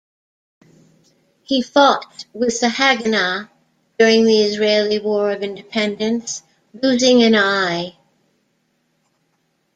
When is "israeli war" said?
4.41-5.29